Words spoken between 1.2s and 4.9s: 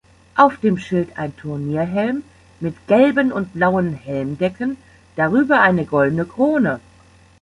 Turnierhelm mit gelben und blauen Helmdecken,